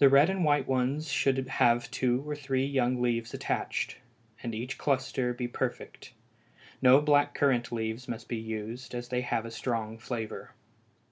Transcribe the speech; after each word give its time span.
The 0.00 0.08
red 0.08 0.28
and 0.28 0.44
white 0.44 0.66
ones 0.66 1.08
should 1.08 1.46
have 1.48 1.88
two 1.92 2.28
or 2.28 2.34
three 2.34 2.66
young 2.66 3.00
leaves 3.00 3.32
attached, 3.32 3.98
and 4.42 4.56
each 4.56 4.76
cluster 4.76 5.32
be 5.32 5.46
perfect; 5.46 6.14
no 6.82 7.00
black 7.00 7.32
currant 7.32 7.70
leaves 7.70 8.08
must 8.08 8.26
be 8.28 8.38
used, 8.38 8.92
as 8.92 9.06
they 9.10 9.20
have 9.20 9.46
a 9.46 9.52
strong 9.52 9.98
flavor. 9.98 10.50